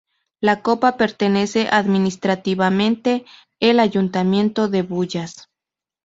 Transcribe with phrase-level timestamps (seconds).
[0.39, 3.23] La Copa pertenece administrativamente
[3.59, 5.51] el Ayuntamiento de Bullas.